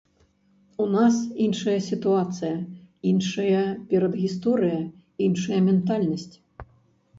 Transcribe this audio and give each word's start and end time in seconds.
У 0.85 0.85
нас 0.93 1.15
іншая 1.47 1.75
сітуацыя, 1.89 2.55
іншая 3.11 3.61
перадгісторыя, 3.93 4.81
іншая 5.29 5.59
ментальнасць. 5.71 6.31